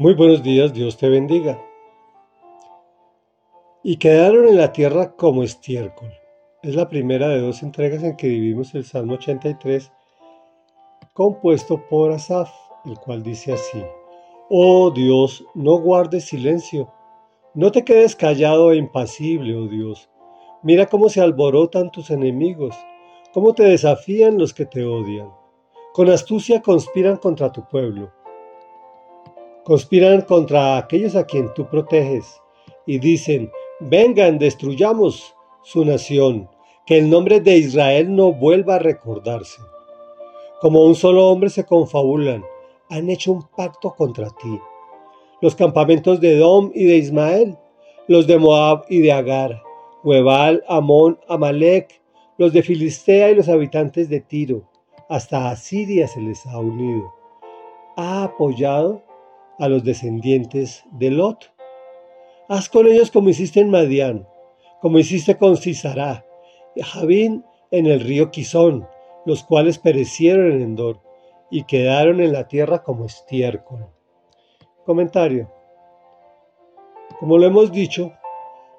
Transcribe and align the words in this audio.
Muy 0.00 0.14
buenos 0.14 0.42
días, 0.42 0.72
Dios 0.72 0.96
te 0.96 1.10
bendiga. 1.10 1.62
Y 3.82 3.98
quedaron 3.98 4.48
en 4.48 4.56
la 4.56 4.72
tierra 4.72 5.14
como 5.14 5.42
estiércol. 5.42 6.10
Es 6.62 6.74
la 6.74 6.88
primera 6.88 7.28
de 7.28 7.40
dos 7.40 7.62
entregas 7.62 8.02
en 8.02 8.16
que 8.16 8.28
vivimos 8.28 8.74
el 8.74 8.86
Salmo 8.86 9.16
83, 9.16 9.92
compuesto 11.12 11.86
por 11.90 12.12
Asaf, 12.12 12.50
el 12.86 12.98
cual 12.98 13.22
dice 13.22 13.52
así, 13.52 13.84
Oh 14.48 14.90
Dios, 14.90 15.44
no 15.54 15.76
guardes 15.76 16.24
silencio, 16.24 16.90
no 17.52 17.70
te 17.70 17.84
quedes 17.84 18.16
callado 18.16 18.72
e 18.72 18.78
impasible, 18.78 19.54
oh 19.54 19.66
Dios. 19.66 20.08
Mira 20.62 20.86
cómo 20.86 21.10
se 21.10 21.20
alborotan 21.20 21.90
tus 21.90 22.08
enemigos, 22.08 22.74
cómo 23.34 23.52
te 23.52 23.64
desafían 23.64 24.38
los 24.38 24.54
que 24.54 24.64
te 24.64 24.82
odian. 24.82 25.28
Con 25.92 26.08
astucia 26.08 26.62
conspiran 26.62 27.18
contra 27.18 27.52
tu 27.52 27.68
pueblo 27.68 28.18
conspiran 29.70 30.22
contra 30.22 30.78
aquellos 30.78 31.14
a 31.14 31.24
quien 31.24 31.54
tú 31.54 31.64
proteges 31.68 32.42
y 32.86 32.98
dicen, 32.98 33.52
vengan, 33.78 34.36
destruyamos 34.36 35.32
su 35.62 35.84
nación, 35.84 36.50
que 36.86 36.98
el 36.98 37.08
nombre 37.08 37.38
de 37.38 37.56
Israel 37.56 38.16
no 38.16 38.32
vuelva 38.32 38.74
a 38.74 38.78
recordarse. 38.80 39.62
Como 40.60 40.82
un 40.82 40.96
solo 40.96 41.28
hombre 41.28 41.50
se 41.50 41.64
confabulan, 41.64 42.44
han 42.88 43.10
hecho 43.10 43.30
un 43.30 43.44
pacto 43.56 43.94
contra 43.94 44.30
ti. 44.30 44.58
Los 45.40 45.54
campamentos 45.54 46.20
de 46.20 46.34
Edom 46.34 46.72
y 46.74 46.86
de 46.86 46.96
Ismael, 46.96 47.56
los 48.08 48.26
de 48.26 48.38
Moab 48.38 48.86
y 48.88 48.98
de 48.98 49.12
Agar, 49.12 49.62
Huebal, 50.02 50.64
Amón, 50.66 51.16
Amalek, 51.28 52.02
los 52.38 52.52
de 52.52 52.64
Filistea 52.64 53.30
y 53.30 53.36
los 53.36 53.48
habitantes 53.48 54.08
de 54.08 54.18
Tiro, 54.18 54.68
hasta 55.08 55.48
Asiria 55.48 56.08
se 56.08 56.20
les 56.20 56.44
ha 56.46 56.58
unido. 56.58 57.14
Ha 57.96 58.24
apoyado 58.24 59.08
a 59.60 59.68
los 59.68 59.84
descendientes 59.84 60.84
de 60.90 61.10
Lot. 61.10 61.52
Haz 62.48 62.68
con 62.68 62.86
ellos 62.86 63.10
como 63.10 63.28
hiciste 63.28 63.60
en 63.60 63.70
Madián, 63.70 64.26
como 64.80 64.98
hiciste 64.98 65.36
con 65.36 65.56
Cisará 65.56 66.26
y 66.74 66.82
Javín 66.82 67.44
en 67.70 67.86
el 67.86 68.00
río 68.00 68.30
Quizón, 68.30 68.88
los 69.26 69.44
cuales 69.44 69.78
perecieron 69.78 70.50
en 70.50 70.62
Endor 70.62 71.00
y 71.50 71.64
quedaron 71.64 72.20
en 72.20 72.32
la 72.32 72.48
tierra 72.48 72.82
como 72.82 73.04
estiércol. 73.04 73.86
Comentario. 74.86 75.52
Como 77.20 77.36
lo 77.36 77.46
hemos 77.46 77.70
dicho, 77.70 78.12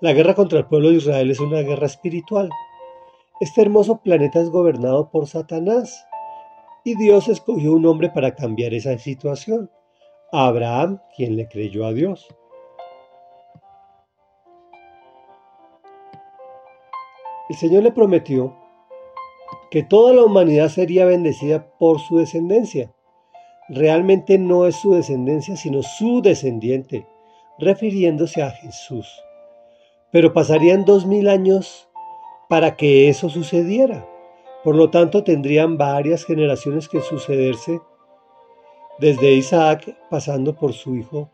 la 0.00 0.14
guerra 0.14 0.34
contra 0.34 0.60
el 0.60 0.66
pueblo 0.66 0.88
de 0.88 0.96
Israel 0.96 1.30
es 1.30 1.40
una 1.40 1.60
guerra 1.60 1.86
espiritual. 1.86 2.48
Este 3.38 3.60
hermoso 3.60 4.00
planeta 4.00 4.40
es 4.40 4.48
gobernado 4.48 5.10
por 5.10 5.26
Satanás 5.26 6.06
y 6.84 6.96
Dios 6.96 7.28
escogió 7.28 7.74
un 7.74 7.84
hombre 7.84 8.08
para 8.08 8.34
cambiar 8.34 8.72
esa 8.72 8.96
situación. 8.96 9.70
Abraham, 10.32 11.00
quien 11.16 11.36
le 11.36 11.48
creyó 11.48 11.84
a 11.86 11.92
Dios. 11.92 12.28
El 17.48 17.56
Señor 17.56 17.82
le 17.82 17.90
prometió 17.90 18.56
que 19.72 19.82
toda 19.82 20.14
la 20.14 20.22
humanidad 20.22 20.68
sería 20.68 21.04
bendecida 21.04 21.68
por 21.78 21.98
su 21.98 22.18
descendencia. 22.18 22.92
Realmente 23.68 24.38
no 24.38 24.66
es 24.66 24.76
su 24.76 24.94
descendencia, 24.94 25.56
sino 25.56 25.82
su 25.82 26.22
descendiente, 26.22 27.06
refiriéndose 27.58 28.42
a 28.42 28.50
Jesús. 28.50 29.08
Pero 30.12 30.32
pasarían 30.32 30.84
dos 30.84 31.06
mil 31.06 31.28
años 31.28 31.88
para 32.48 32.76
que 32.76 33.08
eso 33.08 33.28
sucediera. 33.28 34.08
Por 34.62 34.76
lo 34.76 34.90
tanto, 34.90 35.24
tendrían 35.24 35.76
varias 35.76 36.24
generaciones 36.24 36.88
que 36.88 37.00
sucederse 37.00 37.80
desde 39.00 39.32
Isaac 39.32 39.96
pasando 40.10 40.54
por 40.54 40.74
su 40.74 40.94
hijo 40.94 41.30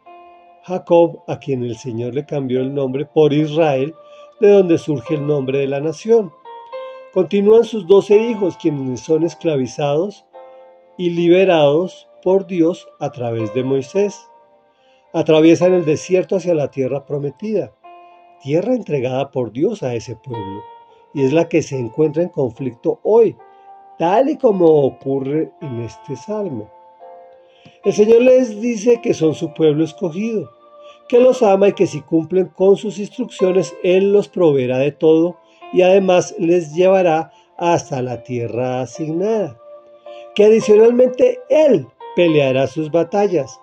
Jacob, 0.67 1.23
a 1.29 1.39
quien 1.39 1.63
el 1.63 1.77
Señor 1.77 2.15
le 2.15 2.27
cambió 2.27 2.61
el 2.61 2.75
nombre 2.75 3.07
por 3.07 3.33
Israel, 3.33 3.95
de 4.41 4.51
donde 4.51 4.79
surge 4.79 5.15
el 5.15 5.25
nombre 5.25 5.59
de 5.59 5.69
la 5.69 5.81
nación. 5.81 6.33
Continúan 7.13 7.63
sus 7.63 7.87
doce 7.87 8.19
hijos, 8.19 8.57
quienes 8.57 9.01
son 9.01 9.23
esclavizados 9.23 10.27
y 10.99 11.11
liberados 11.11 12.09
por 12.21 12.49
Dios 12.49 12.89
a 12.99 13.13
través 13.13 13.55
de 13.55 13.63
Moisés. 13.63 14.29
Atraviesan 15.13 15.73
el 15.73 15.85
desierto 15.85 16.35
hacia 16.35 16.55
la 16.55 16.69
tierra 16.69 17.07
prometida, 17.07 17.73
tierra 18.43 18.75
entregada 18.75 19.31
por 19.31 19.53
Dios 19.53 19.85
a 19.85 19.95
ese 19.95 20.17
pueblo, 20.17 20.63
y 21.15 21.25
es 21.25 21.33
la 21.33 21.49
que 21.49 21.63
se 21.63 21.79
encuentra 21.79 22.25
en 22.25 22.29
conflicto 22.29 22.99
hoy, 23.05 23.37
tal 23.99 24.31
y 24.31 24.37
como 24.37 24.67
ocurre 24.85 25.53
en 25.61 25.81
este 25.83 26.17
salmo. 26.17 26.73
El 27.85 27.93
Señor 27.93 28.23
les 28.23 28.61
dice 28.61 29.01
que 29.03 29.15
son 29.15 29.35
su 29.35 29.53
pueblo 29.55 29.85
escogido, 29.85 30.51
que 31.09 31.21
los 31.21 31.43
ama 31.43 31.69
y 31.69 31.73
que 31.73 31.87
si 31.87 32.01
cumplen 32.01 32.47
con 32.49 32.77
sus 32.77 32.99
instrucciones, 32.99 33.75
Él 33.83 34.13
los 34.13 34.29
proveerá 34.29 34.79
de 34.79 34.93
todo 34.93 35.39
y 35.73 35.83
además 35.83 36.35
les 36.39 36.75
llevará 36.75 37.33
hasta 37.57 38.03
la 38.03 38.23
tierra 38.23 38.83
asignada. 38.83 39.59
Que 40.35 40.45
adicionalmente 40.45 41.41
Él 41.49 41.87
peleará 42.15 42.67
sus 42.67 42.91
batallas, 42.91 43.61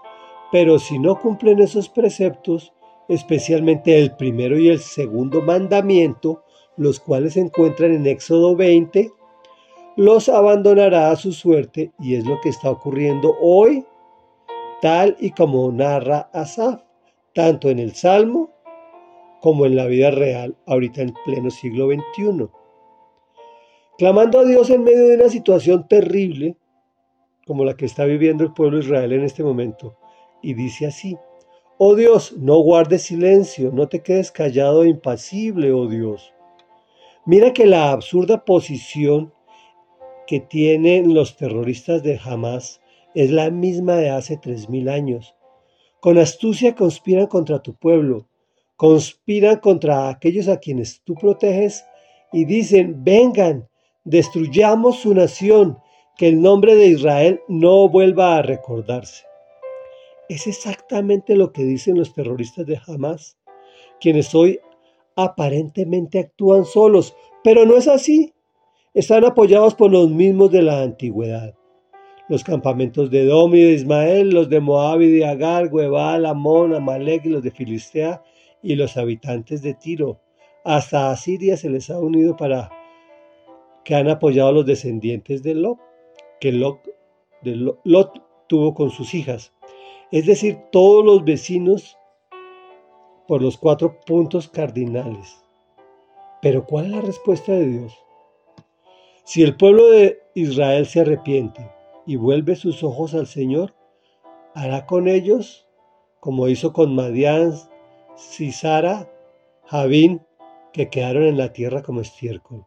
pero 0.52 0.80
si 0.80 1.00
no 1.00 1.20
cumplen 1.20 1.60
esos 1.60 1.90
preceptos, 1.90 2.74
especialmente 3.10 4.00
el 4.00 4.16
primero 4.16 4.58
y 4.58 4.70
el 4.70 4.80
segundo 4.80 5.42
mandamiento, 5.42 6.44
los 6.78 7.00
cuales 7.00 7.34
se 7.34 7.42
encuentran 7.42 7.94
en 7.94 8.08
Éxodo 8.08 8.56
20, 8.56 9.12
los 9.96 10.30
abandonará 10.30 11.12
a 11.12 11.16
su 11.16 11.34
suerte 11.34 11.92
y 12.00 12.16
es 12.16 12.26
lo 12.26 12.40
que 12.42 12.50
está 12.50 12.72
ocurriendo 12.72 13.36
hoy 13.42 13.86
tal 14.84 15.16
y 15.18 15.32
como 15.32 15.72
narra 15.72 16.30
Asaf, 16.34 16.82
tanto 17.34 17.70
en 17.70 17.80
el 17.80 17.96
Salmo 17.96 18.52
como 19.42 19.66
en 19.66 19.78
la 19.78 19.86
vida 19.86 20.12
real, 20.12 20.58
ahorita 20.66 21.02
en 21.02 21.14
pleno 21.24 21.50
siglo 21.52 21.88
XXI. 21.88 22.50
Clamando 23.98 24.42
a 24.42 24.44
Dios 24.44 24.70
en 24.70 24.84
medio 24.84 25.08
de 25.08 25.16
una 25.16 25.30
situación 25.30 25.88
terrible, 25.88 26.58
como 27.48 27.64
la 27.64 27.78
que 27.78 27.86
está 27.86 28.04
viviendo 28.04 28.44
el 28.44 28.52
pueblo 28.52 28.78
de 28.78 28.84
Israel 28.84 29.14
en 29.14 29.24
este 29.24 29.42
momento, 29.42 29.96
y 30.42 30.54
dice 30.54 30.88
así, 30.88 31.18
Oh 31.78 31.96
Dios, 31.96 32.34
no 32.38 32.58
guardes 32.60 33.04
silencio, 33.04 33.72
no 33.72 33.88
te 33.88 34.04
quedes 34.04 34.34
callado 34.34 34.84
e 34.84 34.90
impasible, 34.90 35.72
oh 35.72 35.88
Dios. 35.88 36.34
Mira 37.26 37.54
que 37.54 37.66
la 37.66 37.94
absurda 37.94 38.44
posición 38.44 39.34
que 40.28 40.42
tienen 40.42 41.14
los 41.14 41.38
terroristas 41.38 42.04
de 42.04 42.20
Hamas 42.22 42.82
es 43.16 43.32
la 43.32 43.50
misma 43.50 43.96
de 43.96 44.10
hace 44.10 44.38
tres 44.38 44.70
mil 44.70 44.90
años. 44.90 45.36
Con 46.00 46.18
astucia 46.18 46.76
conspiran 46.76 47.28
contra 47.28 47.62
tu 47.62 47.76
pueblo, 47.76 48.28
conspiran 48.76 49.60
contra 49.60 50.10
aquellos 50.10 50.48
a 50.48 50.58
quienes 50.58 51.02
tú 51.04 51.16
proteges 51.16 51.86
y 52.32 52.46
dicen, 52.46 53.04
vengan, 53.04 53.70
destruyamos 54.04 55.00
su 55.00 55.14
nación, 55.14 55.78
que 56.18 56.28
el 56.28 56.42
nombre 56.42 56.76
de 56.76 56.88
Israel 56.88 57.42
no 57.48 57.88
vuelva 57.90 58.38
a 58.38 58.42
recordarse. 58.42 59.26
Es 60.30 60.46
exactamente 60.48 61.36
lo 61.36 61.52
que 61.52 61.64
dicen 61.64 61.98
los 61.98 62.14
terroristas 62.14 62.66
de 62.66 62.80
Hamas, 62.86 63.38
quienes 64.00 64.34
hoy 64.36 64.60
aparentemente 65.16 66.20
actúan 66.20 66.66
solos, 66.66 67.16
pero 67.44 67.66
no 67.66 67.78
es 67.78 67.88
así. 67.88 68.34
Están 68.94 69.26
apoyados 69.26 69.74
por 69.74 69.92
los 69.92 70.10
mismos 70.10 70.52
de 70.52 70.62
la 70.62 70.82
antigüedad 70.82 71.56
los 72.34 72.44
campamentos 72.44 73.12
de 73.12 73.26
Edom 73.26 73.54
y 73.54 73.62
de 73.62 73.74
Ismael, 73.74 74.32
los 74.32 74.50
de 74.50 74.60
Moab 74.60 75.04
y 75.04 75.12
de 75.12 75.24
Agar, 75.24 75.70
Guebal, 75.70 76.26
Amón, 76.26 76.74
Amalek 76.74 77.26
y 77.26 77.30
los 77.30 77.44
de 77.44 77.52
Filistea 77.52 78.24
y 78.64 78.74
los 78.74 78.98
habitantes 78.98 79.62
de 79.62 79.76
Tiro. 79.76 80.20
Hasta 80.64 81.12
Asiria 81.12 81.58
se 81.58 81.70
les 81.70 81.92
ha 81.92 82.00
unido 82.00 82.36
para 82.36 82.72
que 83.86 83.94
han 83.94 84.10
apoyado 84.10 84.50
a 84.50 84.52
los 84.52 84.66
descendientes 84.66 85.44
de 85.44 85.54
Lot, 85.54 85.78
que 86.42 86.52
de 87.44 87.76
Lot 87.84 88.24
tuvo 88.48 88.74
con 88.74 88.90
sus 88.90 89.14
hijas. 89.14 89.54
Es 90.12 90.26
decir, 90.26 90.58
todos 90.72 91.06
los 91.06 91.24
vecinos 91.24 92.00
por 93.28 93.44
los 93.44 93.60
cuatro 93.60 94.00
puntos 94.08 94.50
cardinales. 94.50 95.40
Pero 96.42 96.66
¿cuál 96.66 96.86
es 96.86 96.92
la 96.94 97.02
respuesta 97.02 97.52
de 97.52 97.68
Dios? 97.68 97.96
Si 99.24 99.44
el 99.44 99.56
pueblo 99.56 99.88
de 99.92 100.18
Israel 100.34 100.88
se 100.88 101.02
arrepiente, 101.02 101.70
y 102.06 102.16
vuelve 102.16 102.56
sus 102.56 102.84
ojos 102.84 103.14
al 103.14 103.28
Señor, 103.28 103.74
hará 104.54 104.86
con 104.86 105.08
ellos 105.08 105.68
como 106.20 106.48
hizo 106.48 106.72
con 106.72 106.96
Madián, 106.96 107.54
Cisara, 108.16 109.10
Javín, 109.66 110.22
que 110.72 110.90
quedaron 110.90 111.24
en 111.24 111.38
la 111.38 111.52
tierra 111.52 111.82
como 111.82 112.00
estiércol. 112.00 112.66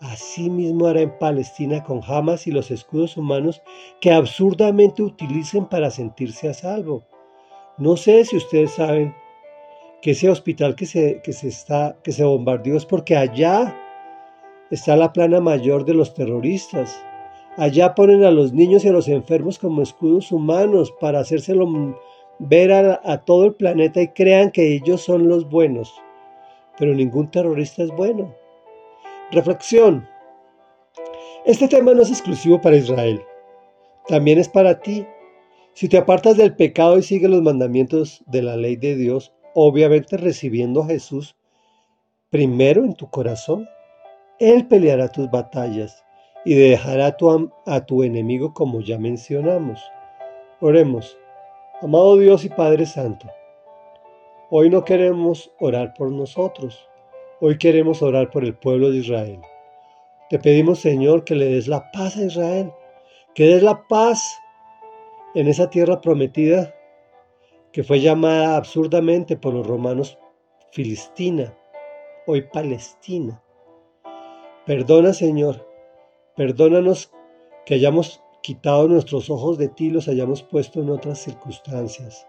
Asimismo 0.00 0.86
hará 0.86 1.02
en 1.02 1.18
Palestina 1.18 1.84
con 1.84 2.00
Hamas 2.06 2.46
y 2.46 2.52
los 2.52 2.70
escudos 2.70 3.18
humanos 3.18 3.62
que 4.00 4.12
absurdamente 4.12 5.02
utilicen 5.02 5.66
para 5.66 5.90
sentirse 5.90 6.48
a 6.48 6.54
salvo. 6.54 7.04
No 7.76 7.98
sé 7.98 8.24
si 8.24 8.36
ustedes 8.36 8.70
saben 8.70 9.14
que 10.00 10.12
ese 10.12 10.30
hospital 10.30 10.74
que 10.74 10.86
se, 10.86 11.20
que 11.22 11.34
se, 11.34 11.48
está, 11.48 11.98
que 12.02 12.12
se 12.12 12.24
bombardeó 12.24 12.78
es 12.78 12.86
porque 12.86 13.16
allá 13.16 13.76
está 14.70 14.96
la 14.96 15.12
plana 15.12 15.40
mayor 15.40 15.84
de 15.84 15.92
los 15.92 16.14
terroristas. 16.14 16.98
Allá 17.56 17.94
ponen 17.94 18.22
a 18.22 18.30
los 18.30 18.52
niños 18.52 18.84
y 18.84 18.88
a 18.88 18.92
los 18.92 19.08
enfermos 19.08 19.58
como 19.58 19.80
escudos 19.80 20.30
humanos 20.30 20.92
para 21.00 21.20
hacérselo 21.20 21.66
ver 22.38 22.70
a, 22.70 23.24
todo 23.24 23.46
el 23.46 23.54
planeta 23.54 24.02
y 24.02 24.08
crean 24.08 24.50
que 24.50 24.74
ellos 24.74 25.00
son 25.00 25.26
los 25.26 25.48
buenos. 25.48 25.94
Pero 26.78 26.92
ningún 26.92 27.30
terrorista 27.30 27.82
es 27.82 27.90
bueno. 27.92 28.34
Reflexión. 29.32 30.06
Este 31.46 31.66
tema 31.66 31.94
no 31.94 32.02
es 32.02 32.10
exclusivo 32.10 32.60
para 32.60 32.76
Israel. 32.76 33.22
También 34.06 34.38
es 34.38 34.50
para 34.50 34.80
ti. 34.80 35.06
Si 35.72 35.88
te 35.88 35.96
apartas 35.96 36.36
del 36.36 36.54
pecado 36.54 36.98
y 36.98 37.02
sigues 37.02 37.30
los 37.30 37.40
mandamientos 37.40 38.22
de 38.26 38.42
la 38.42 38.56
ley 38.56 38.76
de 38.76 38.96
Dios, 38.96 39.32
obviamente 39.54 40.18
recibiendo 40.18 40.82
a 40.82 40.88
Jesús 40.88 41.36
primero 42.28 42.84
en 42.84 42.94
tu 42.94 43.08
corazón, 43.08 43.66
Él 44.38 44.66
peleará 44.66 45.08
tus 45.08 45.30
batallas 45.30 46.05
y 46.46 46.54
dejará 46.54 47.06
a 47.06 47.16
tu, 47.16 47.50
a 47.66 47.86
tu 47.86 48.04
enemigo 48.04 48.54
como 48.54 48.80
ya 48.80 48.98
mencionamos. 48.98 49.80
Oremos. 50.60 51.18
Amado 51.82 52.16
Dios 52.16 52.44
y 52.44 52.48
Padre 52.48 52.86
Santo, 52.86 53.28
hoy 54.48 54.70
no 54.70 54.82
queremos 54.84 55.52
orar 55.58 55.92
por 55.92 56.10
nosotros, 56.10 56.88
hoy 57.40 57.58
queremos 57.58 58.00
orar 58.00 58.30
por 58.30 58.44
el 58.44 58.54
pueblo 58.54 58.90
de 58.90 58.98
Israel. 58.98 59.40
Te 60.30 60.38
pedimos, 60.38 60.78
Señor, 60.78 61.24
que 61.24 61.34
le 61.34 61.46
des 61.46 61.68
la 61.68 61.90
paz 61.90 62.16
a 62.16 62.24
Israel, 62.24 62.72
que 63.34 63.44
des 63.44 63.62
la 63.62 63.86
paz 63.88 64.40
en 65.34 65.48
esa 65.48 65.68
tierra 65.68 66.00
prometida 66.00 66.74
que 67.72 67.84
fue 67.84 68.00
llamada 68.00 68.56
absurdamente 68.56 69.36
por 69.36 69.52
los 69.52 69.66
romanos 69.66 70.16
Filistina, 70.72 71.52
hoy 72.26 72.42
Palestina. 72.42 73.42
Perdona, 74.64 75.12
Señor, 75.12 75.65
perdónanos 76.36 77.10
que 77.64 77.74
hayamos 77.74 78.22
quitado 78.42 78.86
nuestros 78.86 79.30
ojos 79.30 79.58
de 79.58 79.68
ti, 79.68 79.90
los 79.90 80.06
hayamos 80.08 80.42
puesto 80.42 80.80
en 80.80 80.90
otras 80.90 81.18
circunstancias. 81.18 82.26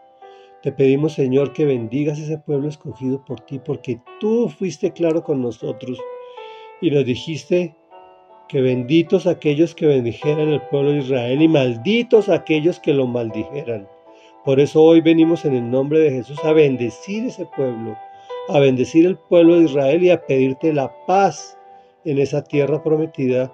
Te 0.63 0.71
pedimos, 0.71 1.13
Señor, 1.13 1.54
que 1.54 1.65
bendigas 1.65 2.18
ese 2.18 2.39
pueblo 2.39 2.68
escogido 2.68 3.24
por 3.24 3.42
ti, 3.42 3.59
porque 3.59 4.01
tú 4.19 4.50
fuiste 4.50 4.92
claro 4.92 5.24
con 5.24 5.42
nosotros 5.42 6.00
y 6.81 6.89
nos 6.89 7.06
dijiste 7.06 7.75
que 8.48 8.62
benditos 8.62 9.27
aquellos 9.27 9.75
que 9.75 9.86
bendijeran 9.86 10.50
el 10.50 10.62
pueblo 10.62 10.92
de 10.92 11.00
Israel 11.00 11.42
y 11.42 11.48
malditos 11.48 12.30
aquellos 12.30 12.80
que 12.80 12.94
lo 12.94 13.06
maldijeran. 13.06 13.88
Por 14.45 14.59
eso 14.59 14.81
hoy 14.81 15.01
venimos 15.01 15.44
en 15.45 15.56
el 15.56 15.69
nombre 15.69 16.00
de 16.00 16.12
Jesús 16.12 16.39
a 16.44 16.54
bendecir 16.54 17.25
ese 17.25 17.45
pueblo, 17.45 17.95
a 18.48 18.59
bendecir 18.59 19.06
el 19.06 19.18
pueblo 19.18 19.59
de 19.59 19.65
Israel 19.65 20.04
y 20.04 20.09
a 20.09 20.25
pedirte 20.25 20.71
la 20.71 20.92
paz 21.06 21.57
en 22.06 22.18
esa 22.19 22.44
tierra 22.44 22.81
prometida, 22.81 23.54